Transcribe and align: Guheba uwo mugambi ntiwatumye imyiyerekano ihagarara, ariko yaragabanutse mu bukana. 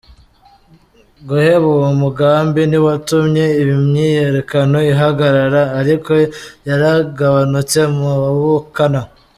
Guheba 1.27 1.65
uwo 1.75 1.89
mugambi 2.01 2.61
ntiwatumye 2.69 3.45
imyiyerekano 3.63 4.77
ihagarara, 4.91 5.61
ariko 5.79 6.09
yaragabanutse 6.67 7.79
mu 7.95 8.11
bukana. 8.41 9.01